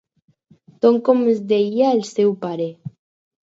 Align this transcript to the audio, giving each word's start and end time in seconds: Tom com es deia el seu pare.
Tom 0.85 0.97
com 1.09 1.21
es 1.35 1.43
deia 1.53 1.93
el 1.99 2.03
seu 2.15 2.35
pare. 2.49 2.71